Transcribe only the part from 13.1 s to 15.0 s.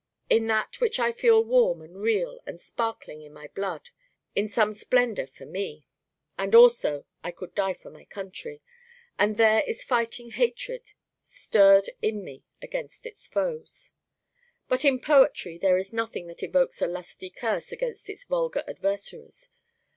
foes But in